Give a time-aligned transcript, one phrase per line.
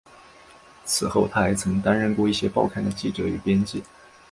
[0.83, 3.83] 此后他还曾担任过一些报刊的记者与编辑。